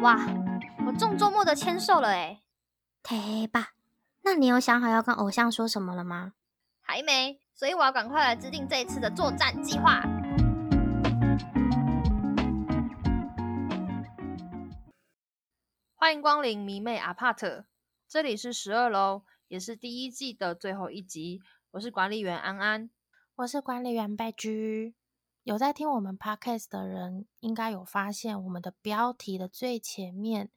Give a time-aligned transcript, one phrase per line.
[0.00, 0.16] 哇，
[0.86, 2.40] 我中周末的签售了哎！
[3.02, 3.72] 忒吧，
[4.22, 6.34] 那你有想好要跟偶像说什么了吗？
[6.80, 10.00] 还没，所以我要赶快来制定这一次的作战计划。
[15.96, 17.64] 欢迎光临迷妹阿帕特，
[18.08, 21.42] 这里是十二楼，也是第一季的最后一集。
[21.72, 22.88] 我是管理员安安，
[23.34, 24.94] 我是管理员贝居。
[25.48, 30.50] 有在听我们 podcast 的人，应该有发现我们的标题的最前面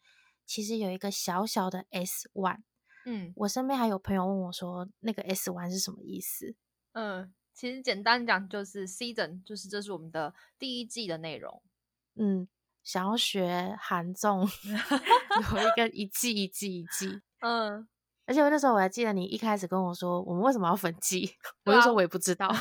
[0.46, 2.64] 其实有一个小小的 S one。
[3.06, 6.56] 嗯，我身边还有朋友问我说，那个 S one 是什么意思？
[6.92, 11.64] 嗯，其实简单讲就是 season，就是这是我们的第一季的内容。
[12.16, 12.50] 嗯，
[12.84, 17.22] 想要学韩综， 有一个一季一季一季。
[17.40, 17.88] 嗯，
[18.26, 21.34] 而且我那时候我还记得你一开始跟我说，我们为什么要分季？
[21.64, 22.54] 我就说我也不知道。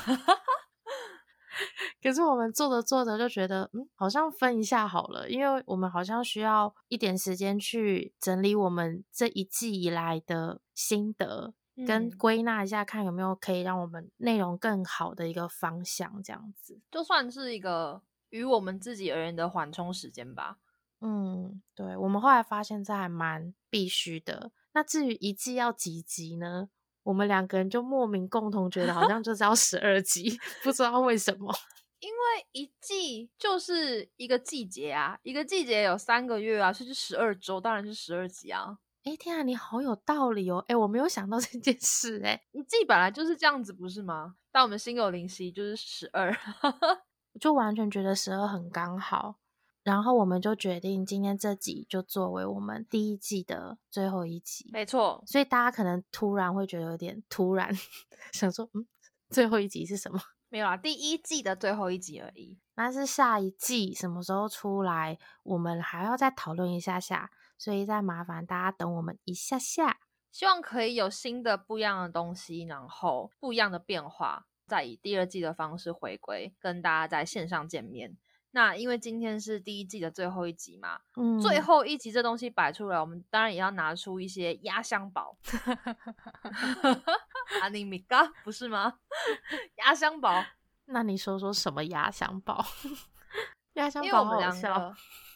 [2.03, 11.53] 可是我们做着做着就觉得，嗯，好像分一下好了，因为我们好像需要一点时间去整理我们这一季以来的心得，
[11.87, 20.57] 跟归纳一下，看有没有可以让我们内容更好的一个方向，这样子，就算是一个于我们自己而言的缓冲时间吧。
[21.03, 24.53] 嗯，对，我们后来发现这还蛮必须的。
[24.73, 26.69] 那至于一季要几集呢？
[27.03, 31.51] 我们两个人就莫名共同觉得好像就是要十二集， 不知道为什么。
[32.01, 38.79] 因为一季就是一个季节啊，一个季节有三个月啊，所以就十二周，当然是十二集啊。
[39.05, 40.63] 哎，天啊，你好有道理哦！
[40.69, 44.35] 哎，我没有想到这件事，哎，一季本来就是这样子，不是吗？
[44.53, 46.31] 但我们心有灵犀，就是十二，
[47.41, 49.37] 就完全觉得十二很刚好。
[49.83, 55.25] 然后我们就决定今天这集就作为我们第一季的最后一集，没错。
[55.27, 57.75] 所以大家可能突然会觉得有点突然，
[58.33, 58.87] 想说，嗯，
[59.31, 60.21] 最后一集是什么？
[60.51, 62.59] 没有啊，第一季的最后一集而已。
[62.75, 69.99] 那是下一季什么时候出来，我们还要再讨论一下下，所以再麻烦大家等我们一下下。
[70.33, 78.17] 希望可以有新的不一样的东西，然后不一样的变化，再以第二季的方式回归，跟大家在线上见面。
[78.53, 85.37] 那因为今天是第一季的最后一集嘛，嗯，最后一集这东西摆出来，我们当然也要拿出一些压箱宝。
[87.63, 88.99] 阿尼米嘎不是吗？
[89.77, 90.45] 压箱宝，
[90.87, 92.65] 那你说说什么压箱宝？
[93.75, 94.95] 压箱宝我们两个，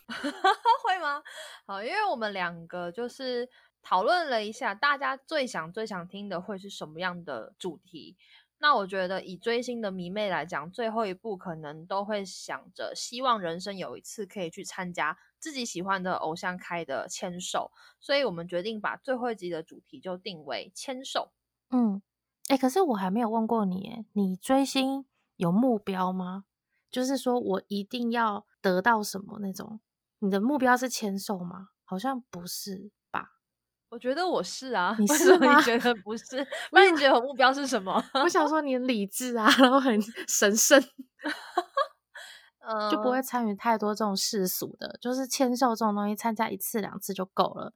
[0.82, 1.22] 会吗？
[1.66, 3.48] 好，因为我们两个就是
[3.80, 8.16] 讨论了一下，大家最想最想听的会是什么样的主题。
[8.58, 17.70] 那我觉得以追星的迷妹来讲，最后一步可能都会想着，希望人生有一次可以去参加自己喜欢的偶像开的签售，
[18.00, 21.32] 所以我们决定把最后一集的主题就定为签售。
[21.70, 22.00] 嗯，
[22.48, 25.04] 哎，可是我还没有问过你，你追星
[25.36, 26.44] 有目标吗？
[26.90, 29.80] 就是说我一定要得到什么那种？
[30.20, 31.68] 你的目标是签售吗？
[31.84, 32.90] 好像不是？
[33.94, 35.56] 我觉得我是啊， 你是吗？
[35.56, 36.44] 你觉得不是？
[36.72, 38.02] 那你觉得我目标是什么？
[38.24, 39.96] 我想说你理智啊，然后很
[40.26, 40.82] 神圣，
[42.90, 47.72] 就不会参与太多这种世俗的，就是签售这种东西，参加一次两次就够了。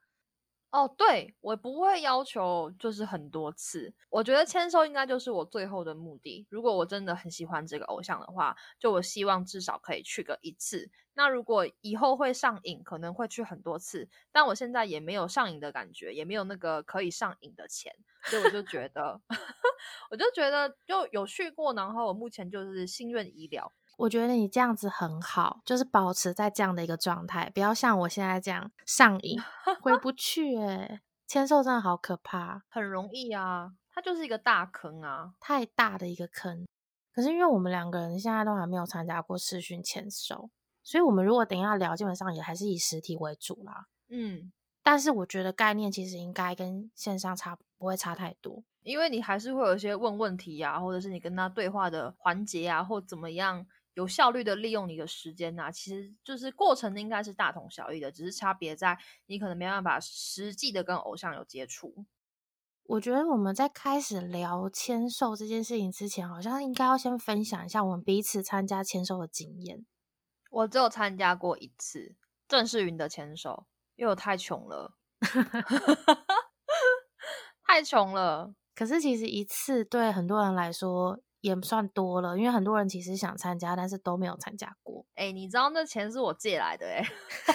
[0.79, 6.47] 哦，对我不会要求就是很多次，我觉得签收应该就是我最后的目的。
[6.49, 10.89] 如果我真的很喜欢这个偶像的话，就我希望至少可以去个一次。
[11.15, 17.93] 那如果以后会上瘾，可能会去很多次，但我现在也没有上瘾的感觉，也没有那个可以上瘾的钱，
[18.27, 19.21] 所以我就觉得，
[20.13, 23.73] 我就觉得就有去过，然后我目前就是心愿已了。
[23.99, 29.41] 我觉得你这样子很好，就是保持在这样的一个状态，不要像我现在这样上瘾
[29.83, 30.57] 回不去。
[30.63, 36.65] 哎，签售真的好可怕，很容易啊，它就是一个大坑啊，太大的一个坑。
[37.13, 40.49] 可是因为我们两个人现在都还没有参加过视讯签售，
[40.85, 43.89] 所以我们如果等一下聊，基本上也还是以实体为主啦。
[44.09, 44.53] 嗯，
[44.85, 53.67] 但是我觉得概念其实应该跟线上差不会差太多，因为你还是会有一些问问题呀，或者是你跟他对话的环节啊，或怎么样。
[53.99, 58.97] 有效率的利用你的时间呐，其实就是过程应该是大同小异的，只是差别在
[59.27, 62.07] 你可能没办法实际的跟偶像有接触。
[62.85, 69.85] 我觉得我们在开始聊签售这件事情之前，好像应该要先分享一下我们彼此参加签售的经验。
[70.49, 72.15] 我只有参加过一次
[72.47, 74.95] 郑世云的签售，因为我太穷了，
[77.67, 78.55] 太穷了。
[78.77, 81.19] 可是其实一次对很多人来说。
[81.41, 85.07] 也算多了，因为很多人其实想参加，但是都没有参加过。
[85.15, 87.03] 哎，你知道那钱是我借来的哎，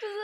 [0.00, 0.14] 就是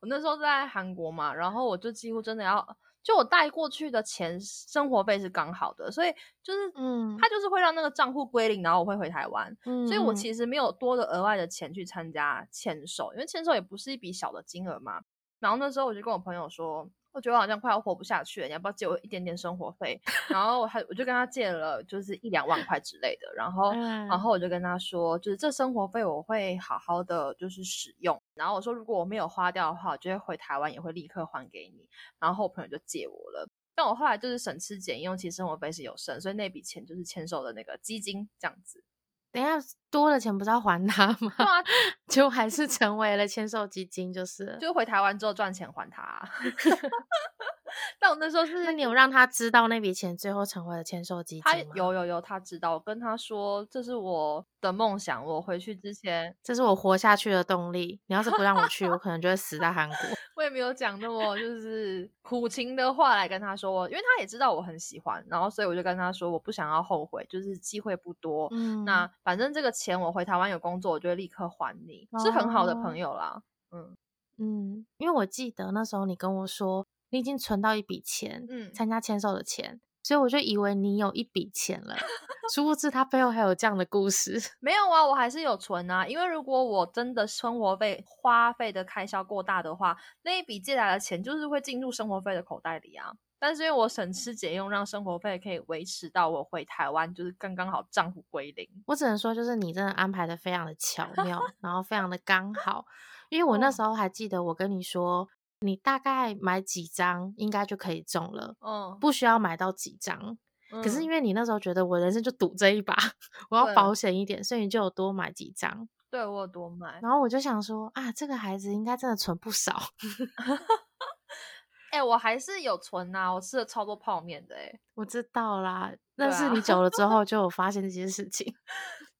[0.00, 6.12] 我那时候在韩国嘛，然后我就几乎真的要就我带过去的钱生活费是刚好的，所以
[6.42, 15.02] 就是嗯他就是会让那个账户归零，然后我会回台湾，嗯，所以我嗯其实没有多的额外的钱去参加签售，因为签售也不是一笔小的金额嘛。
[15.38, 19.98] 然后那时候我就跟我朋友说，我觉得我好像快要活不下去了，你要不要借我一点点生活费？
[20.28, 23.32] 然后我还我就跟他借了，就是一两万块之类的。
[23.34, 28.22] 然后，嗯然后我就跟他说，就是这生活费我会好好的就是使用。
[28.34, 31.88] 然后我说，如果我没有花掉的话，我就会回台湾也会立刻还给你。
[32.20, 33.48] 然后我朋友就借我了。
[33.74, 38.84] 但我后来就是省吃俭用，其实生活费是有剩，所以那笔钱就是签售的那个基金这样子。
[39.32, 39.54] 等一下
[39.90, 41.32] 多的钱不是要还他吗？
[41.36, 41.62] 对啊，
[42.08, 44.56] 就还是成为了签售基金，就是。
[44.60, 46.28] 就回台湾之后赚钱还他啊。
[47.98, 51.76] 但我那时候是，那你有让他知道那笔钱最后成为了签售基他金他？
[51.76, 52.74] 有有有，他知道。
[52.74, 58.00] 我跟他说这是我的梦想，我回去之前这是我活下去的动力。
[58.06, 59.96] 你要是不让我去，我可能就会死在韩国。
[60.36, 68.48] 我也没有讲那么就是苦情的话来跟他说，因为他也知道我很喜欢，然后所以我就跟他说我不想要后悔，就是机会不多。
[68.52, 73.42] 嗯，那反正这个钱我回台湾有工作，我就会立刻还你，是很好的哦朋友啦。
[73.72, 73.96] 嗯
[74.38, 81.96] 嗯，因为我记得那时候你跟我说你已经存到一笔钱，嗯，参加签售的钱，所以我就以为你有一笔钱了，
[82.54, 84.40] 殊不知他背后还有这样的故事。
[84.60, 86.06] 没有啊，我还是有存啊。
[86.06, 93.12] 因为如果我真的生活费花费的开销过大的话，那一笔借来的钱就是会进入生活费的口袋里啊。
[93.38, 98.66] 但是因为我省吃俭用，让生活费可以维持到我回台湾，就是刚刚好账户归零。
[98.86, 102.86] 我只能说，就是你真的安排的非常的巧妙，然后非常的刚好。
[103.28, 105.28] 因为我那哦时候还记得我跟你说，
[105.66, 110.38] 你大概买几张应该就可以中了，嗯，不需要买到几张。
[110.68, 112.94] 可是因为为你那时候觉得我人生就赌这一把，
[113.50, 115.88] 我要保险一点，所以你就有多买几张。
[116.10, 119.74] 对我有多买，然后我就想说啊，这个孩子应该真的存不少。
[121.92, 128.54] 哎、我还是有存呐、我吃了超多泡面的哎、我知道啦，但是你久了之后就有发现这些事情。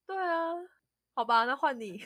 [0.05, 0.53] 对啊，
[1.15, 2.03] 好吧，那换你。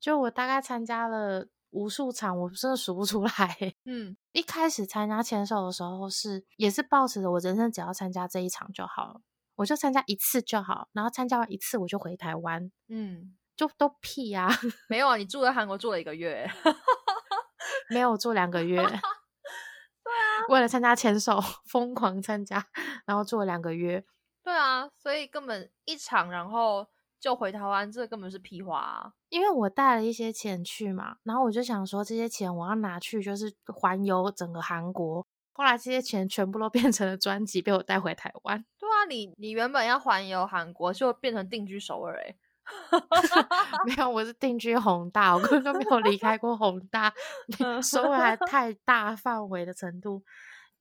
[0.00, 3.76] 就我大概参加了无数场，我真的数不出来欸。
[3.84, 9.20] 嗯一开始参加签售的时候是也是抱持着我人生只要参加这一场就好了，
[9.56, 14.48] 我就参加一次就好，然后参加完一次我就回台湾，嗯，就都屁呀、
[14.88, 16.48] 没有啊，你住在韩国住了一个月，
[17.90, 18.76] 没有住两个月。
[18.76, 22.64] 对啊，为了参加签售疯狂参加，
[23.04, 24.04] 然后住了两个月。
[24.42, 26.86] 对啊，所以根本一场，然后
[27.20, 29.12] 就回台湾，这根本是屁话啊。
[29.28, 35.26] 因为我带了一些钱去嘛，然后我就想说这些钱我要拿去就是环游整个韩国。
[35.52, 38.64] 后来这些钱全部都 变成了专辑，被我带回台湾。
[38.78, 42.36] 对啊，你你原本要环游韩国，就变成定居首尔哎、
[43.84, 47.12] 没有，我是定居宏大，我根本就没有离开过宏大，
[47.82, 50.22] 首尔还太大范围的程度。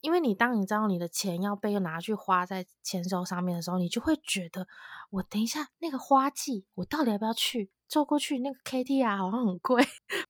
[0.02, 4.68] 因为你当你知道你的钱要被拿去花在签收上面的时候，你就会觉得，
[5.12, 7.72] 我等一下那个花季，我到底要不要去？
[7.88, 9.82] 坐过去那个 KTR 好像很贵，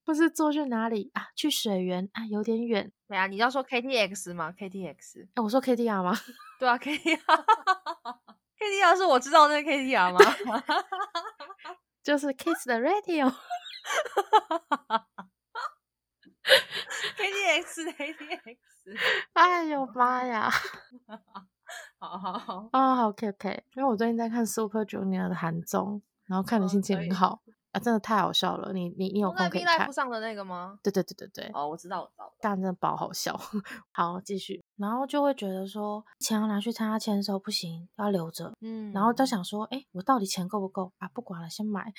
[0.06, 1.30] 或是坐去哪里啊？
[1.36, 2.92] 去水源啊，有点远。
[3.08, 6.16] 对啊，你要说 KTX 吗？KTX，哎，我说 KTR 吗？
[6.60, 10.20] 对啊，KTR，KTR 是我知道那个 KTR 吗？
[12.04, 13.34] 就是 Kiss the Radio。
[17.18, 18.58] KTX，KTX，
[19.34, 20.50] 哎呦妈呀！
[22.00, 27.42] 好好好，啊、好 OK OK，因为我最近在看 Super Junior 的韩综，然后看的哦心情很好、
[27.74, 28.72] 啊，真的太好笑了。
[28.72, 29.92] 你你你有空可以看。
[29.92, 30.80] 上的那个吗？
[30.84, 32.34] 对对对对对，哦，我知道，我知道。
[32.40, 33.38] 但真的爆好笑。
[33.92, 38.54] 好，继续，然后就会觉得说钱要拿去参加签售不行，要留着。
[38.62, 41.10] 嗯然后就想说，哎，我到底钱够不够啊？
[41.14, 41.92] 不管了，先买，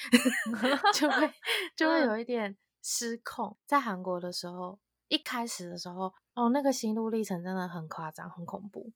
[0.95, 1.31] 就会
[1.77, 2.57] 就会嗯有一点
[2.91, 3.59] 失控。
[3.67, 4.79] 在韩国的时候，
[5.09, 8.91] 一开始的时候，哦，那个心路历程真的很夸张，很恐怖。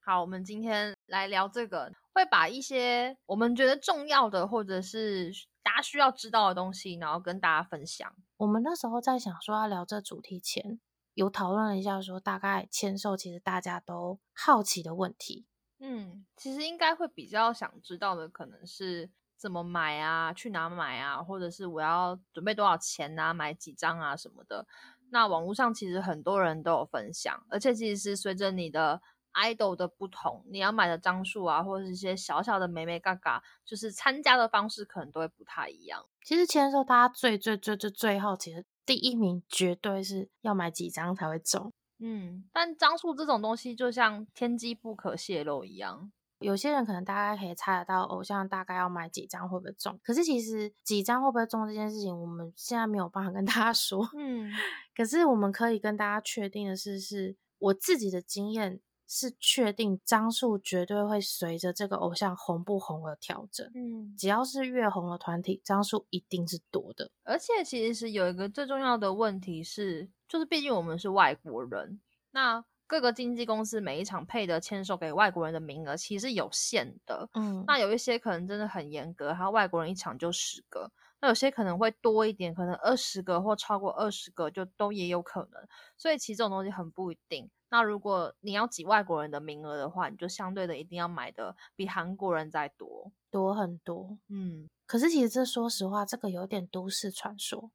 [0.00, 5.30] 好，我们今天来聊这个，会把一些我们觉得重要的，或者是
[5.62, 8.10] 大家需要知道的东西，然后跟大家分享。
[8.38, 10.80] 我们那时候在想说要聊这主题前，
[11.12, 15.44] 有讨论了一下，说大概签售其实大家都好奇的问题。
[15.80, 24.66] 嗯，其实应该会比较想知道的，可能是怎么买啊，去哪买啊，或者是我要准备多少钱啊，买几张啊什么的。
[25.10, 29.00] 那网络上其实很多人都有分享，而且其实是随着你的
[29.34, 36.06] idol 的不同，你要买的张数啊，或者是一些小小的美美嘎嘎，就是参加的方式可能都会不太一样。
[36.22, 41.72] 其实签售大家最最最最最好奇的第一名，绝对是要买几张才会中。
[41.98, 46.10] 嗯，但张数这种东西就像天机不可泄露一样。
[46.44, 54.08] 有些人可能大概可以猜得到偶像大概要买几张会不会中，可是其实几张会不会中这件事情，我们现在没有办法跟大家 说。
[54.16, 54.52] 嗯
[54.94, 63.68] 可是我们可以跟大家确定的是，是我自己的经验是确定张数绝对会随着这个偶像红不红而调整。
[63.74, 67.10] 嗯，只要是越红的团体，张数一定是多的。
[67.24, 77.28] 而且其实有一个最重要的问题是，就是毕竟我们是外国人，那各个经纪公司每一场配的签售给外国人的名额其实有限的。
[77.34, 80.88] 嗯，那有一些可能真的很严格，他外国人一场就十个。
[81.20, 85.60] 那有些可能会多一点，可能二十个或超过二十个就都也有可能，
[85.96, 87.50] 所以其实这种东西很不一定。
[87.68, 94.16] 那如果你要挤外国人的名额的话，你就相对的一定要买的比韩国人再多多很多。
[94.28, 97.72] 嗯，可是其实这说实话，这个有点都市传说。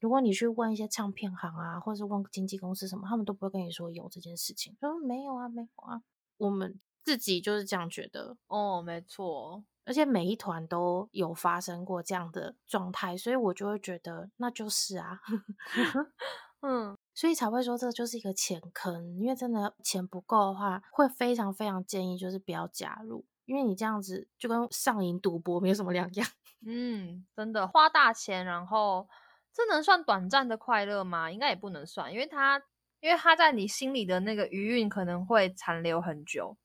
[0.00, 6.02] 如果你去问一些唱片行啊，或者是问经纪公司什么，他们都不会跟你说有这件事情，说没有啊，没有啊。
[6.38, 8.36] 我们自己就是这样觉得。
[8.48, 9.62] 哦，没错。
[9.84, 15.20] 而且每一团都有发生过这样的状态，所以我就会觉得那就是啊，
[16.62, 19.18] 嗯，所以才会说这就是一个钱坑。
[19.18, 26.28] 因为真的钱不够的话，会非常非常建议就是不要加入，因为你这样子就跟上瘾赌博没有什么两样。
[26.64, 29.08] 嗯，真的花大钱，然后
[29.52, 31.30] 这能算短暂的快乐吗？
[31.30, 32.62] 应该也不能算，因为他
[33.00, 36.56] 因为他在你心里的那个余韵可能会残留很久。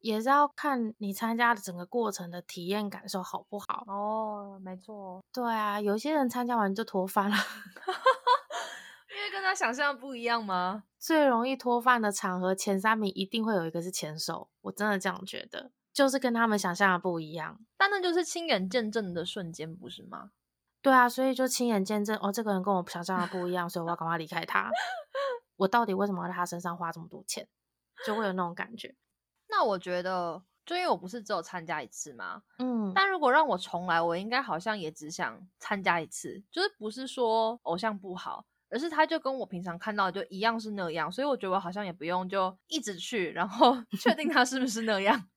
[0.00, 7.34] 也是要看你参加的整个过程的体验感受好不好哦，没错，对啊，有些人参加完就脱饭了，
[9.16, 10.84] 因为跟他想象不一样吗？
[10.98, 17.58] 最容易脱饭的场合前三名一定会有一个是前手，我真的这样觉得，就是跟他们想象的不一样。
[17.78, 20.32] 但那就是亲眼见证的瞬间，不是吗？
[20.84, 24.70] 对啊，所以就亲眼见证哦，这个人跟我想象的不一样，所以我要赶快离开他。
[25.56, 27.48] 我到底为什么要在他身上花这么多钱？
[28.04, 28.94] 就会有那种感觉。
[29.48, 45.28] 那我觉得，就因为我不是只有参加一次嘛，嗯，但如果让我重来，我应该好像也只想参加一次，就是不是说偶像不好，而是他就跟我平常看到的就一样是那样，所以我觉得我好像也不用就一直去，然后 确定他是不是那样，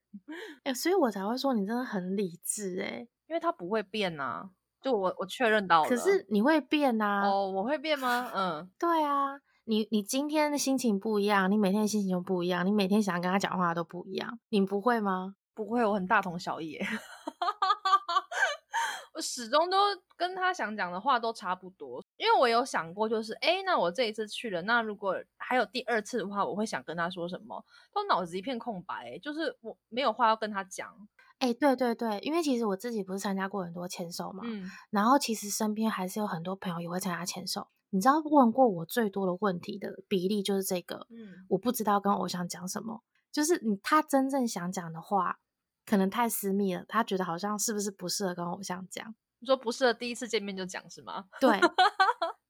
[0.64, 4.50] 哎，所以我才会说你真的很理智哎，因为他不会变呐，
[4.88, 8.32] 就我我确认到了，可是你会变呐，哦，我会变吗？
[8.34, 9.38] 嗯，对啊。
[9.66, 15.36] 你你今天的心情不一样，你每天的心情就不一样，你每天想跟他讲话都不一样，你不会吗？
[15.54, 16.80] 不会，我很大同小异，
[19.14, 19.78] 我始终都
[20.16, 22.02] 跟他想讲的话都差不多。
[22.16, 27.62] 因为我有想过，就是哎，那我这一次去了，那如果还有第二次的话，我会想跟他说什么？
[27.94, 30.96] 都脑子一片空白，就是我没有话要跟他讲。
[31.40, 37.68] 哎，对对对，因为其实我自己不是参加过很多签售嘛，嗯，然后其实身边还是有很多朋友也会参加签售。
[37.90, 45.40] 你知道问过我最多的问题的比例就是这个，嗯，我不知道跟偶像讲什么，就是你他真正想讲的话，
[45.86, 49.16] 可能太私密了，他觉得好像是不是不适合跟偶像讲？
[49.40, 51.26] 你说不适合第一次见面就讲是吗？
[51.40, 51.60] 对，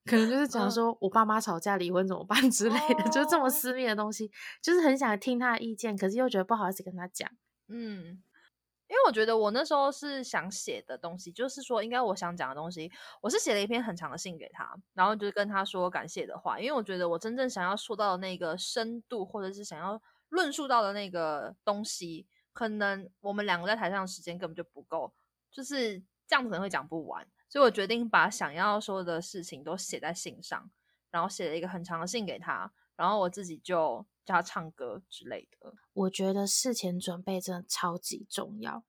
[0.06, 7.30] 可能就是 讲说我爸妈吵架离婚怎么办之类的，就是这么私密的东西，就是很想听他的意见，可是又觉得不好意思跟他讲，
[7.68, 8.24] 嗯。
[8.90, 12.90] 因为我觉得我那时候是想写的东西，就是说应该我想讲的东西，
[13.22, 16.58] 我是写了一篇很长的信给他，然后就是跟他说感谢的话。
[16.58, 25.14] 因为我觉得我真正想要说到那个深度，或者是想要论述到的那个东西，可能我们两个在台上的时间根本就不够，
[25.52, 27.28] 就是这样子可能会讲不完。
[27.50, 30.70] 所以我决定把想要说的事情都写在信上，
[31.12, 34.06] 然后写了一个很长的信给他，然后我自己就。
[34.28, 38.84] 叫他唱歌之类的，我觉得事前准备真的超级重要，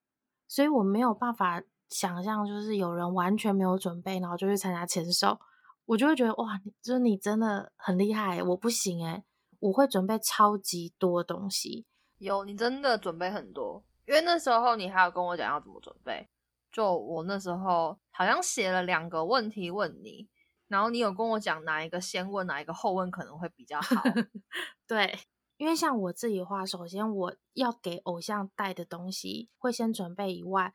[0.49, 5.39] 所以我没有办法想象，就是有人完全没有准备，然后就去参加签售，
[5.85, 9.23] 我就会觉得哇，就是你真的很厉害，我不行诶
[9.61, 11.87] 我会准备超级多东西，
[12.19, 16.29] 有你真的准备很多，因为那时候你还有跟我讲要怎么准备，
[16.73, 20.29] 就我那时候好像写了两个问题问你。
[20.69, 24.03] 然后你有跟我讲哪一个先问，哪一个后问可能会比较好？
[24.87, 25.19] 对，
[25.57, 30.73] 因为像我自己的话，首先我要给偶像带的东西会先准备以外，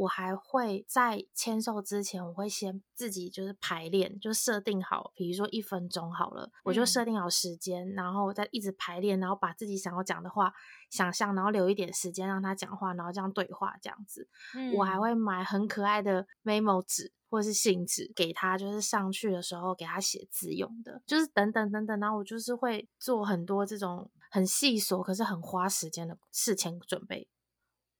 [0.00, 10.52] 我还会在签售之前，我会先自己就是排练，就设定好，比如说一分钟好了，我就设定好时间，然后再一直排练，然后把自己想要讲的话
[10.90, 14.28] 想象，然后留一点时间让他讲话，然后这样对话这样子。
[14.76, 17.12] 我还会买很可爱的 memo 纸。
[17.32, 22.00] 或者是信纸给他，就是上去的时候给他写字用的，就是等等等等。
[22.00, 27.28] 然后我就是会做很多这种很细琐，可是很花时间的事前准备。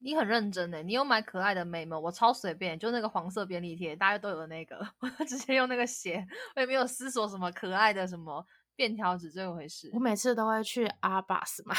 [0.02, 1.98] 你很认真诶，你有买可爱的眉毛？
[1.98, 6.26] 我超随便，就那个黄色便利贴，大家都有那个， 我直接用那个写，
[6.56, 9.90] 我也没有思索什么可爱的什么便条纸这回事。
[9.92, 11.74] 我每次都会去阿 box 买。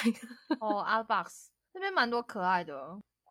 [0.60, 2.74] 哦， 阿 box 那边蛮多可爱的，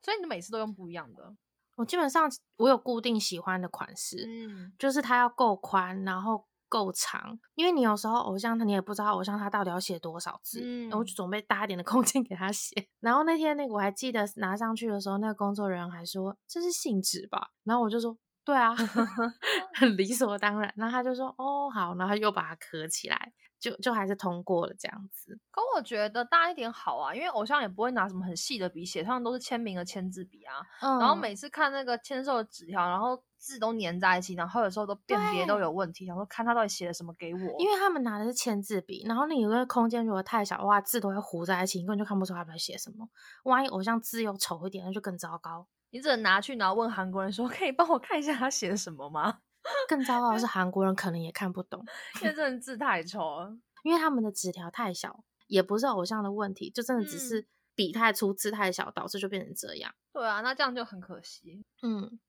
[0.02, 1.34] 所以你每次都用不一样的。
[1.76, 12.88] 我基本上我有固定喜欢的款式，嗯，就是它要够宽，然后够长，因为你有时候偶像他你也不知道偶像他到底要写多少字，嗯我就准备大一点的空间给他写。
[13.00, 18.16] 然后那天那个我还记得拿上去的时候，那个工作人员还说这是信纸吧，然后我就说
[18.50, 18.74] 对啊，
[19.78, 20.72] 很理所当然。
[20.76, 25.38] 然后他就说哦好，然后又把它刻起来，就就还是通过了这样子。
[25.52, 30.54] 可我觉得大一点好啊，因为偶像也不会拿什么很细的笔写，通常都是签名的签字笔啊。
[30.80, 37.38] 嗯然后每次看那个签售的纸条，然后字都粘在一起，然后有时候都辨别都有问题，想说看他到底写了什么给我。
[37.60, 43.08] 因为他们拿的是签字笔，然后你那个空间如果太小的话，字都会糊在一起，你根本就看不出他在写什么。
[43.44, 45.68] 万一偶像字又丑一点，那就更糟糕。
[45.90, 49.40] 你只能拿去，然后问韩国人说：“可以帮我看一下他写的什么吗
[49.88, 51.84] 更糟糕的是， 韩国人可能也看不懂，？”
[52.22, 53.58] 因为真的字太丑了。
[53.82, 59.94] 因为他们的纸条太小，也不是偶像的问题，就真的只是笔太粗、字太小，导致就变成这样。
[60.12, 61.64] 对啊，那这样就很可惜。
[61.82, 62.20] 嗯，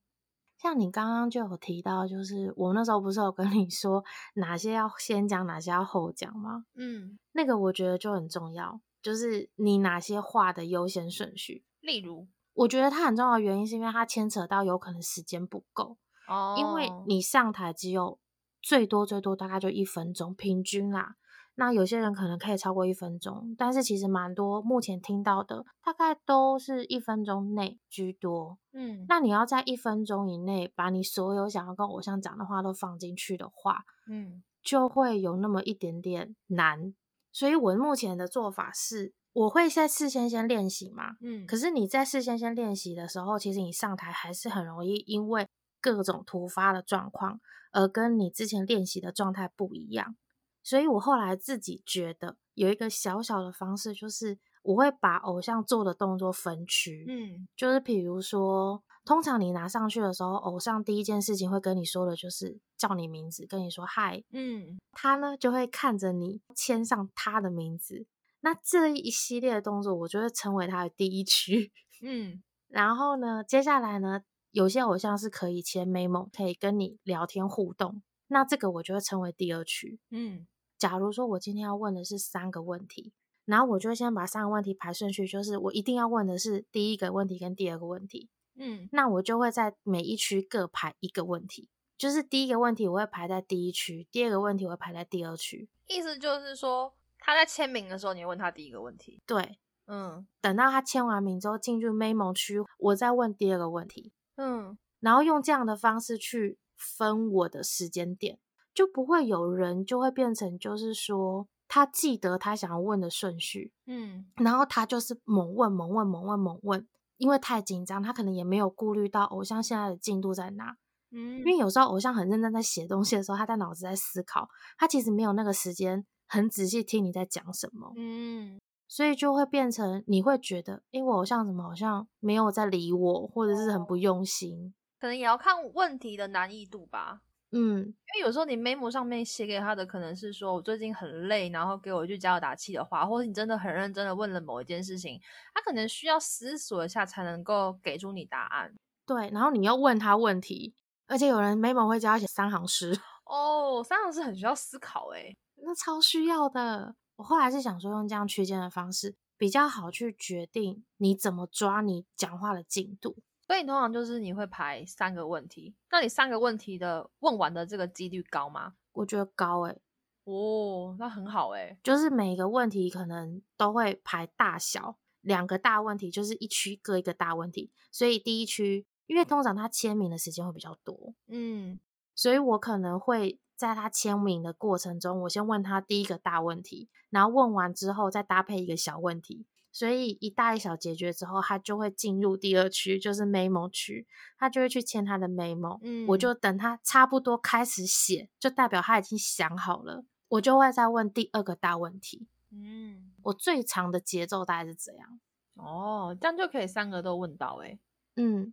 [0.57, 4.03] 像你刚刚就有提到，就是我那时候不是有跟你说
[4.35, 6.65] 哪些要先讲，哪些要后讲吗？
[6.75, 11.65] 嗯，那个我觉得就很重要，就是你哪些话的优先顺序。
[11.81, 18.19] 例如我觉得它很重要的原因是因为它牵扯到有可能时间不够，哦，因为你上台只有
[18.61, 21.15] 最多最多大概就一分钟，平均啦。
[21.55, 28.57] 那有些人可能可以超过一分钟，但是其实蛮多目前听到的大概都是一分钟内居多。
[28.71, 36.95] 嗯，那你要在一分钟以内把你所有想要跟偶像讲的话都放进去的话，嗯就会有那么一点点难。
[37.33, 41.15] 所以我目前的做法是，我会在事先先练习嘛。
[41.21, 45.47] 嗯，可是你在事先先练习的时候，其实你上台还是很容易因为
[45.79, 47.39] 各种突发的状况，
[47.71, 50.15] 而跟你之前练习的状态不一样。
[50.63, 57.05] 所以我后来自己觉得有一个小小的方式，就是我会把偶像做的动作分区。
[57.07, 68.05] 嗯就是比如说，通常你拿上去的时候，偶像第一件事情会跟你说的就是叫你名字，跟你说嗨，嗯他呢就会看着你签上他的名字。
[68.41, 71.71] 那这一系列的动作，我就会称为他的第一区。
[72.03, 74.21] 嗯然后呢，接下来呢，
[74.51, 79.99] 有些偶像是可以签 memo，可以跟你聊天互动，那这个我就会称为第二区。
[80.09, 83.13] 嗯假如说我今天要问的是三个问题，
[83.45, 88.29] 然后我就会先把三个问题排顺序，就是我一定要问的是第一个问题跟第二个问题。
[88.55, 95.69] 嗯那我就会在每一区各排一个问题，就是第一个问题我会排在第一区，第二个问题我会排在第二区。
[95.87, 99.21] 意思就是说他在签名的时候，你会问他第一个问题。
[99.25, 99.57] 对，
[99.87, 108.39] 嗯等到他签完名之后进入 memo 区，我再问第二个问题，嗯然后用这样的方式去分我的时间点，
[108.73, 120.77] 就不会有人就会变成就是说他记得他想要问的顺序，嗯然后他就是猛问猛问猛问猛问，因为太紧张，他可能也没有顾虑到偶像现在的进度在哪。
[121.11, 134.73] 嗯，因为有时候偶像很认真在写东西的时候，他在脑子在思考，他其实没有那个时间很仔细听你在讲什么，嗯所以就会变成你会觉得，诶，我偶像怎么好像没有在理我，或者是很不用心。
[134.97, 137.19] 可能也要看问题的难易度吧。
[137.51, 145.19] 嗯，因为有时候你 memo 上面写给他的可能是说我最近很累，然后给我一句加油打气的话，或者你真的很认真的问了某一件事情，
[145.53, 148.73] 他可能需要思索一下才能够给出你答案。
[149.05, 149.29] 对。
[149.31, 150.73] 然后你又问他问题，
[151.07, 155.35] 而且有人 memo 会教他写三行诗， 哦，三行诗很需要思考诶。
[155.63, 156.95] 那超需要的。
[157.17, 163.17] 我后来是想说，用这样区间的方式比较好去决定你怎么抓你讲话的进度。
[163.45, 168.75] 所以通常就是你会排三个问题，那你三个问题的问完的这个几率高吗？
[168.93, 169.81] 我觉得高诶、
[170.23, 171.77] 哦，那很好诶。
[171.83, 181.77] 就是每个问题可能都会排大小，两个大问题就是一区各一个大问题，所以第一区，因为通常他签名的时间会比较多，嗯
[182.15, 194.07] 所以我可能会在他签名的过程中，我先问他第一个大问题，然后问完之后再搭配一个小问题，所以一大一小解决之后，他就会进入第二区，就是 memo 区，
[194.39, 202.27] 他就会去签他的 memo，嗯，我就等他差不多开始写，就代表他已经想好了，我就会再问第二个大问题。
[202.49, 205.19] 嗯我最长的节奏大概是这样。
[205.53, 207.79] 哦，这样就可以三个都问到诶。
[208.15, 208.51] 嗯，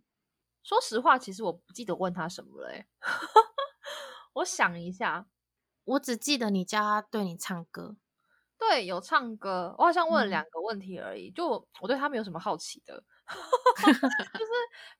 [0.61, 2.85] 说实话，其实我不记得问他什么了诶。
[4.39, 5.25] 我想一下，
[5.85, 7.95] 我只记得你叫他对你唱歌。
[8.57, 13.01] 对，有唱歌，我好像问了嗯两个问题而已，就我我对他没有什么好奇的，
[13.77, 14.51] 就是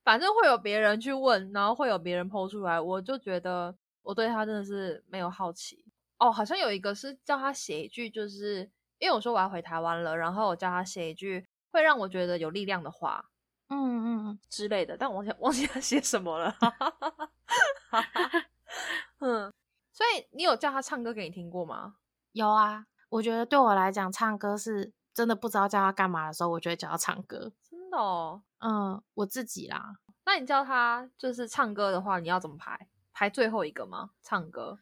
[0.04, 5.84] 反正会有别人去问，然后会有别人抛出来，我就觉得我对他真的是没有好奇。
[6.20, 13.26] 哦，好像有一个是叫他写一句，就是因为我说我要回台湾了，然后我叫他写一句会让我觉得有力量的话
[13.68, 16.56] 嗯嗯，之类的，但我忘记忘记他写什么了。
[19.20, 19.52] 嗯，
[19.92, 21.96] 所以你有叫他唱歌给你听过吗？
[22.32, 27.52] 有啊，我觉得对我来讲，唱歌是真的不知道叫他干嘛的时候，我就会叫他唱歌。
[27.70, 29.96] 真的哦，嗯，我自己啦。
[30.26, 32.88] 那你叫他就是唱歌的话，你要怎么排？
[33.12, 34.12] 排最后一个吗？
[34.22, 34.80] 唱歌，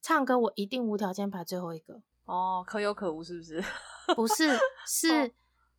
[0.00, 2.02] 唱歌我一定无条件排最后一个。
[2.26, 3.64] 哦，可有可无是不是？
[4.14, 5.34] 不是， 是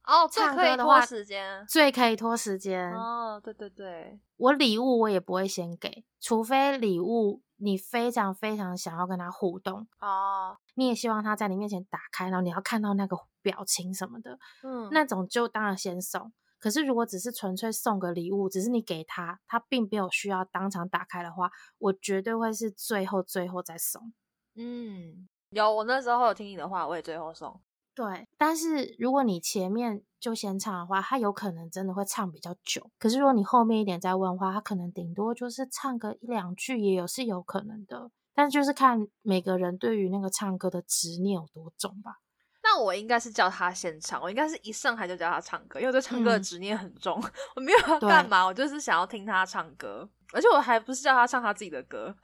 [0.05, 2.93] 哦，唱歌的话时间最可以拖时间。
[2.93, 16.33] 哦，对对对，我礼物我也不会先给，除非礼物你非常非常想要跟他互动哦，你也希望他在你面前打开，然后你要看到那个表情什么的，嗯，那种就当然先送。
[16.59, 24.13] 可是，如果只是纯粹送个礼物，只是你给他，他并没有需要当场打开的话，我绝对会是最后最后再送。
[24.55, 27.59] 嗯，有，我那时候有听你的话，我也最后送。
[27.95, 32.89] 对，但是如果你前面就先唱的话，他有可能真的会唱比较久。
[32.97, 38.10] 可是如果你后面一点再问的话，他可能顶多就是唱个一两句，也有是有可能的。
[38.34, 42.17] 但就是看每个人对于那个唱歌的执念有多重吧。
[42.63, 47.21] 那我应该是叫他先唱，我应该是一上台就叫他唱歌，因为我对唱歌的执念很重。
[47.56, 52.15] 我没有要干嘛，我就是想要听他唱歌，而且我还不是叫他唱他自己的歌，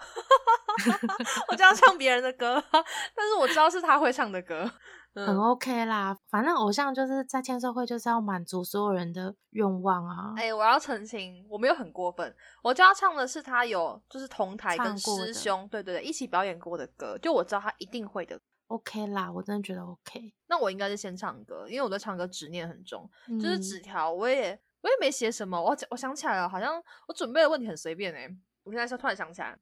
[1.52, 4.72] 我叫他唱别人的歌， 但是我知道是他会唱的歌，
[5.16, 6.18] 很 OK 啦。
[6.30, 10.34] 反正偶像就是在签售会就是要满足所有人的愿望啊。
[10.38, 18.40] 哎，我要澄清，我没有很过分，我叫他唱的是他有就是同台跟师兄对对对一起表演过的歌，就我知道他一定会的。
[18.68, 20.32] OK 啦，我真的觉得 OK。
[20.48, 23.10] 那我应该是先唱歌，因为我对唱歌执念很重。
[23.42, 25.60] 就是纸条，我也我也没写什么。
[25.60, 28.30] 我我想起来了，好像我准备的问题很随便哎。
[28.64, 29.58] 我现在是突然想起来，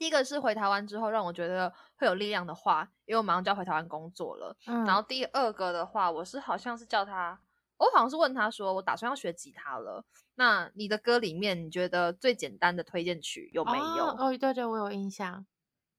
[0.00, 4.56] 第一个是回台湾之后让我觉得会有力量的话，因为我马上就要回台湾工作了。
[4.66, 7.38] 嗯然后第二个的话，我是好像是叫他，
[7.76, 10.02] 我好像是问他说，我打算要学吉他了。
[10.36, 14.06] 那你的歌里面，你觉得最简单的推荐曲有没有？
[14.06, 15.44] 哦，对对，我有印象。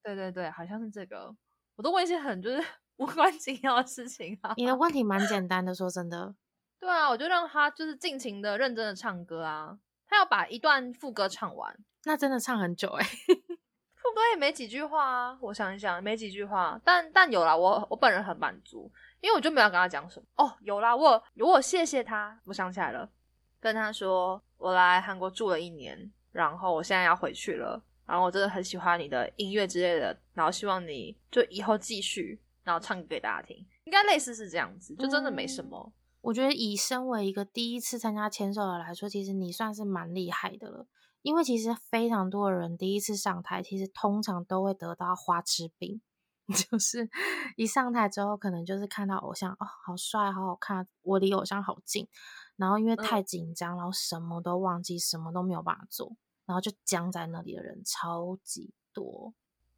[0.01, 1.35] 对对对，好像是这个。
[1.75, 2.57] 我都问一些很就是
[2.97, 4.55] 无关紧要的事情啊。
[4.57, 6.33] 你的问题蛮简 单的，说真的。
[6.79, 9.77] 对啊，我就让他就是尽情的、认真的唱歌啊。
[10.07, 13.05] 他要把一段副歌唱完，那真的唱很久哎。
[13.05, 13.40] 副
[14.13, 16.79] 歌也没几句话啊，我想一想，没几句话。
[16.83, 20.25] 但但有啦，我我本人很满足，因为我就没有跟他讲什么。
[20.35, 23.09] 哦，有啦，我我谢谢他，我想起来了，
[23.59, 27.81] 跟他说我来韩国住了一年，然后我现在要回去了。
[28.03, 35.93] 然后我真的很喜欢你的音乐之类的，然后希望你就以后继续，然后唱歌给大家听，应该类似是这样子，就真的没什么。
[36.19, 40.85] 我觉得以身为一个第一次参加签售的来说，其实你算是蛮厉害的了，
[41.21, 46.01] 因为其实非常多的人第一次上台，其实通常都会得到花痴病，
[46.69, 47.09] 就是
[47.55, 52.07] 一上台之后，可能就是看到偶像哦，好帅，好好看，我离偶像好近，
[52.55, 56.15] 然后因为太紧张，然后什么都忘记，什么都没有办法做。
[56.43, 59.33] 然后就僵在那里的人超级多，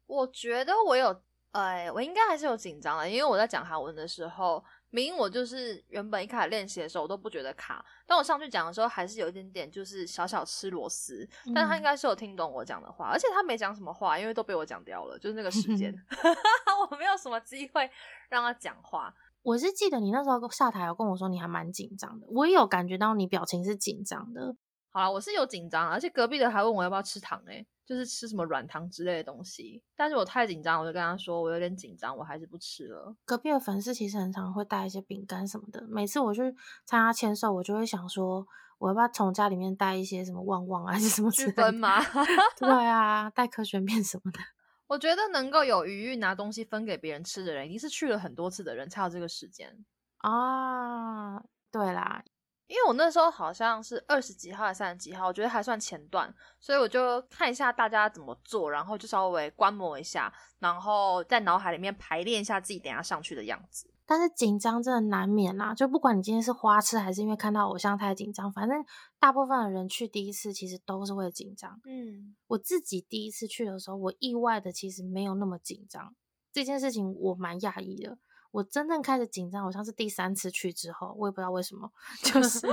[0.06, 15.92] 我觉得我有，哎，我应该还是有紧张的，因为我在讲韩文的时候，明明我就是原本一开始练习的时候我都不觉得卡，但我上去讲的时候还是有一点点就是小小吃螺丝，但他应该是有听懂我讲的话，而且他没讲什么话，因为都被我讲掉了，就是那个时间，
[16.88, 17.90] 我没有什么机会
[18.28, 19.12] 让他讲话。
[19.42, 24.54] 我是记得你那时候下台有跟我说你还蛮紧张的，我也有感觉到你表情是紧张的。
[24.94, 29.82] 好了，我是有紧张，而且隔壁的还问我要不要吃糖，哎，就是吃什么软糖之类的东西。
[29.96, 33.16] 但是我太紧张，我就跟他说我有点紧张，我还是不吃了。
[33.24, 36.42] 隔壁的粉丝其实很常会带一些饼干什么的，每次我去
[36.84, 38.46] 参加签售，我就会想说，
[38.78, 41.98] 我要不要从家里面带一些什么旺旺还是什么去分吗？
[42.56, 44.38] 对啊，带科学面什么的。
[44.86, 49.84] 我觉得能够有余裕拿东西分给别人吃的人，一定是去了很多次的人才有这个时间
[50.18, 51.42] 啊。
[51.72, 52.22] 对啦。
[52.66, 63.90] 因为我那时候好像是二十几号还是三十几号，我觉得还算前段，所以我就看一下大家怎么做，然后就稍微观摩一下，然后在脑海里面排练一下自己等下上去的样子。
[64.06, 68.84] 但是紧张真的难免啦，就不管你今天是花痴还是因为看到偶像太紧张，反正
[69.18, 71.80] 大部分的人去第一次其实都是会紧张。
[71.86, 76.14] 嗯，我自己第一次去的时候，我意外的其实没有那么紧张，
[76.52, 78.18] 这件事情我蛮讶异的。
[78.54, 81.90] 我真正开始紧张，好像是第三次去之后，我也不知道为什么，
[82.22, 82.64] 就 是，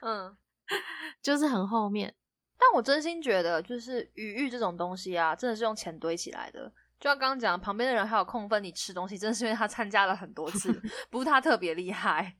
[0.00, 0.34] 嗯，
[1.20, 2.14] 就是很后面。
[2.56, 6.72] 但我真心觉得，就是余裕这种东西啊，真的是用钱堆起来的。
[6.98, 10.72] 就像刚刚讲，旁边的人还有空分你吃东西，真的是因为他参加了很多次，
[11.10, 12.38] 不是他特别厉害。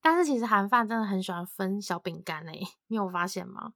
[0.00, 3.72] 但是其实韩范真的很喜欢分小饼干诶，你有发现吗？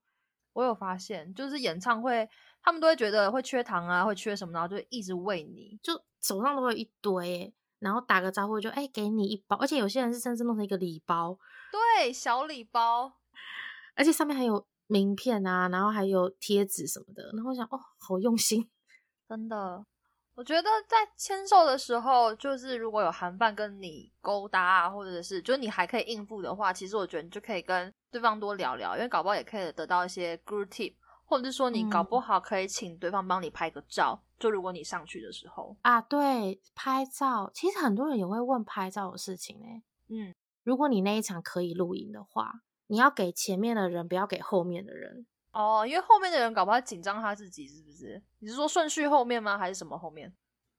[0.53, 2.29] 我有发现，就是演唱会，
[2.61, 7.53] 他们都会觉得会缺糖啊，会缺什么，然后就一直喂你，就手上都会一堆。
[7.79, 11.37] 然后打个招呼就哎给你一包，而且有些人是甚至弄成一个礼包，
[11.71, 13.13] 对，小礼包，
[13.95, 17.31] 而且上面还有名片啊，然后还有贴纸什么的。
[17.33, 18.69] 然后我想哦，好用心，
[19.27, 19.85] 真的。
[20.35, 45.25] 我觉得在签售的时候，就是如果有韩范跟你勾搭啊，或者是就是你还可以应付的话，其实我觉得你就可以跟对方多聊聊，因为搞不好也可以得到一些 good tip，或者是说你搞不好可以请对方帮你拍个照，就如果你上去的时候啊，对，拍照，其实很多人也会问拍照的事情哎，嗯，如果你那一场可以录影的话，你要给前面的人，不要给后面的人。
[45.53, 48.21] 哦，因为后面的人搞不好紧张他自己，是不是？
[48.39, 49.57] 你是说顺序后面吗？
[49.57, 50.35] 还是什么后面？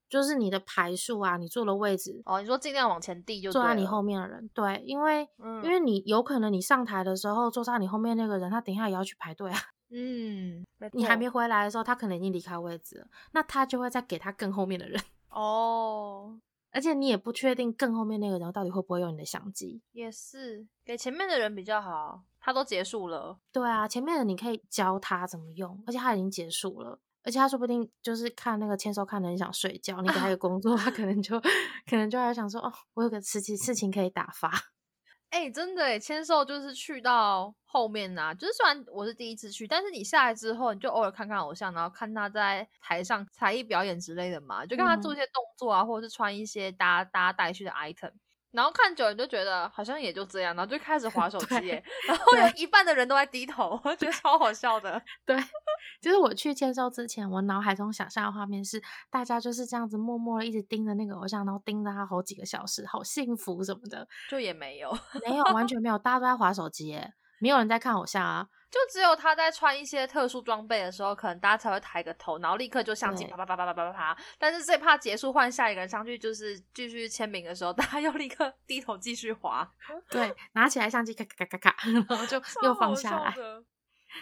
[0.07, 2.39] 就是你的排数啊，你坐的位置哦。
[2.39, 4.47] 你说尽量往前递，就坐在你后面的人。
[4.53, 5.27] 对，因为
[5.63, 9.59] 因为你有可能你上台的时候坐在你后面那个人，他等一下也要去排队啊。
[9.89, 15.01] 嗯，你还没回来的时候，他可能已经离开位置了，那他就会再给他更后面的人。
[15.29, 16.39] 哦，
[16.71, 19.81] 而且你也不确定更后面那个人到底会不会用你的相机。
[19.91, 22.23] 也是，给前面的人比较好。
[22.39, 31.37] 他都结束了，对啊，前面的你可以教他怎么用，而且他已经结束了，而且他说不定就是看那个签收看的很想睡觉，你给他一个工作，他可能就
[31.89, 34.49] 可能就还想说哦，我有个事情事情可以打发。
[35.29, 48.11] 哎，真的哎，签售就是去到后面呐，就是虽然我是第一次去，但是你下来之后，你就偶尔看看偶像，然后看他在台上才艺表演之类的嘛，就看他做一些动作啊，或者是穿一些大家大家带去的 item。
[48.51, 51.55] 然后看久了就觉得好像也就这样，然后就开始划手机，
[52.07, 54.99] 然后有一半的人都在低头，我觉得超好笑的。
[55.25, 55.35] 对，
[56.01, 64.91] 就是我去签售之前，我脑海中想象的画面是大家就是这样子默默的一直盯着那个偶像，然后盯着他好几个小时，好幸福什么的，就也没有，
[65.25, 68.47] 没有，完全没有，大家都在划手机，耶，没有人在看偶像啊。
[68.69, 74.17] 就只有他在穿一些特殊装备的时候，可能大家才会抬个头，然后立刻就相机啪啪啪啪啪啪啪啪。
[74.37, 79.65] 但是最怕结束换下一个人上去，就是继续签名的时候，大家又立刻低头继续滑。
[80.09, 83.33] 对，拿起来相机咔咔咔咔咔，然后就 又放下来。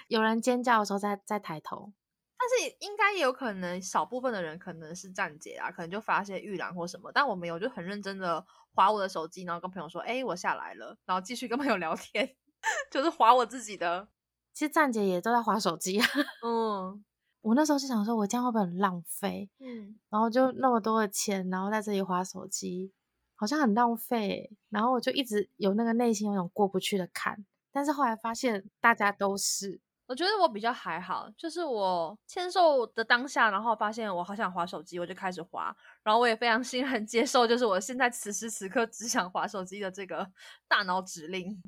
[0.08, 1.93] 有人尖叫的时候再再抬头。
[2.38, 7.12] 但是应该也有可能少部分的人可能是站姐啊，可能就发些预览或什么。
[7.12, 12.36] 但我没有，就很认真的划我的手机，然后跟朋友说：“哎，我下来了。”然后继续跟朋友聊天，
[12.91, 14.10] 就是划我自己的。
[14.53, 16.08] 其实站姐也都在划手机啊。
[16.43, 17.03] 嗯，
[17.41, 19.49] 我那时候是想说，我这样会不会很浪费？
[19.60, 22.93] 嗯，然后就那么多的钱，然后在这里划手机，
[23.36, 24.51] 好像很浪费。
[24.69, 27.43] 然后我就一直有那个内心有种过不去的坎。
[27.71, 35.75] 但是后来发现大家都是，我觉得我比较还好，就是我签售的当下，然后发现我好想划手机，我就开始划。
[36.03, 40.29] 然后我也非常 欣然接受，就是我现在此时此刻只想划手机的这个
[40.67, 41.61] 大脑指令。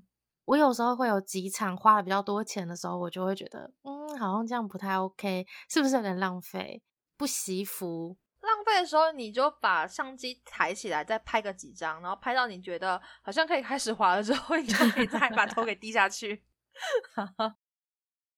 [0.45, 6.81] 我有时候会有几场花了比较多钱的时候，我就会觉得，嗯，好像这样不太 OK，是不是有点浪费？
[7.17, 8.15] 不惜福。
[8.41, 16.45] 浪费的时候，你就把相机抬起来，再拍个几张，然后拍到你觉得好像可以开始滑了之后，你就可以再把头给 低下去。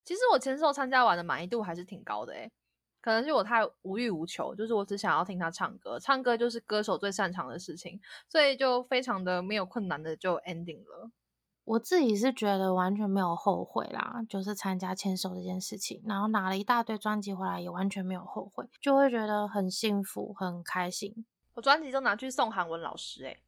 [0.03, 2.51] 其实我前首参加完的满意度还是挺高的诶
[3.01, 11.09] 可能是我太无欲无求，就是我只想要听他唱歌，唱歌就是歌手最擅长的事情，所以就非常的没有困难的就 ending 了。
[11.63, 21.25] 我自己是觉得完全没有后悔啦，就是参加签售这件事情，然后拿了一大堆专辑回来，也完全没有后悔，就会觉得很幸福、很开心。
[21.53, 23.39] 我专辑都拿去送韩文老师，诶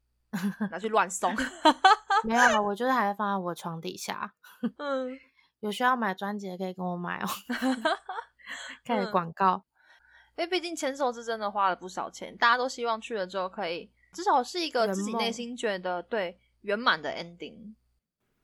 [0.70, 1.34] 拿去乱送。
[2.24, 4.34] 没有了，我就是还是放在我床底下。
[4.78, 5.20] 嗯，
[5.62, 7.28] 有需要买专辑的可以跟我买哦。
[8.84, 9.64] 开始广告，
[10.36, 17.74] 因为毕竟签售是真的花了不少钱，大家都希望去了之后可以至少是一个自己内心觉得对圆满的 ending。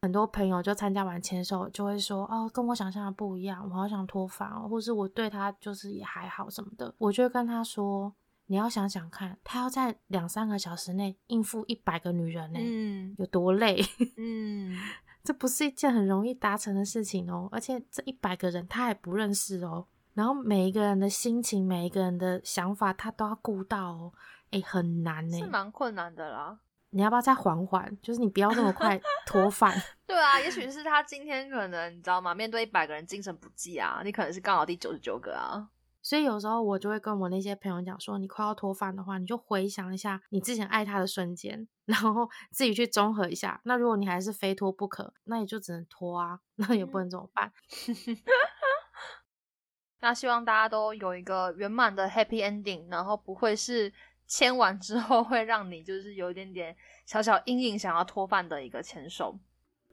[0.03, 6.93] 很多朋友就参加完签售，就会说哦，跟我想象的不一样，我好想脱发哦，或是我对他就是也还好什么的。
[6.99, 13.83] 我就跟他说，你要想想看，他要在两三个小时内应付一百个女人呢，嗯，有多累？
[14.17, 14.77] 嗯，
[15.27, 17.49] 这不是一件很容易达成的事情哦。
[17.51, 24.13] 而且这一百个人他还不认识哦，然后每一个人的心情、每一个人的想法，他都要顾到哦，
[24.51, 26.57] 哎，很难呢，是蛮困难的啦。
[26.91, 27.97] 你要不要再缓缓？
[28.01, 29.77] 就是你不要那么快 脱饭。
[30.05, 32.33] 对啊，也许是他今天可能你知道吗？
[32.33, 35.67] 面对一百个人精神不济啊，你可能是刚好第九十九个啊。
[36.07, 43.59] 所以有时候我就会跟我那些朋友讲说，你快要脱饭的话，你就回想一下你之前爱他的瞬间，然后 自己去综合一下。
[43.65, 47.51] 那如果你还是非脱不可，那也就只能脱啊，那也不能怎么办。
[49.99, 53.91] 那希望大家都有一个圆满的 happy ending，然后不会是。
[54.29, 59.39] 签完之后会让你就是有一点点小小阴影，想要脱饭的一个签售，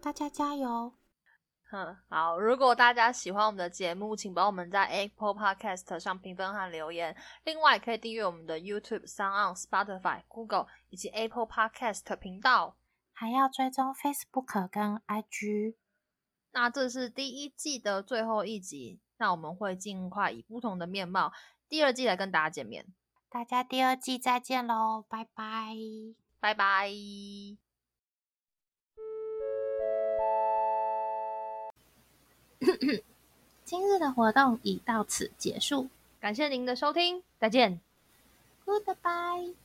[0.03, 0.93] 大家加油！
[1.77, 7.17] 嗯，好，如果大家喜欢我们的节目，请帮我们在 Apple Podcast 上评分和留言。
[7.43, 12.77] 另外，可以订阅我们的 YouTube、Sound、Spotify、Google 以及 Apple Podcast 频道，
[13.13, 15.75] 还要追踪 Facebook 跟 IG。
[16.53, 21.33] 那这是第一季的最后一集，那我们会尽快以不同的面貌，
[21.69, 22.87] 第二季来跟大家见面。
[23.29, 25.75] 大家第二季再见喽，拜拜，
[26.39, 27.64] 拜拜。
[33.65, 35.89] 今日的活动已到此结束，
[36.21, 37.81] 感谢您的收听，再见。
[38.67, 39.64] Goodbye。